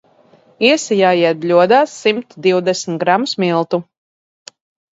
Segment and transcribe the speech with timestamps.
[0.69, 3.85] Iesijājiet bļodā simt divdesmit gramus miltu.